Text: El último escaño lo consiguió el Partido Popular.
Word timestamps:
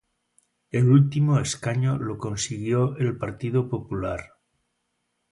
El 0.71 0.89
último 0.91 1.37
escaño 1.39 1.99
lo 1.99 2.17
consiguió 2.17 2.97
el 2.97 3.17
Partido 3.19 3.69
Popular. 3.69 4.33